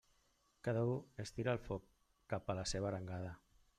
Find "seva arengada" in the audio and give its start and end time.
2.73-3.37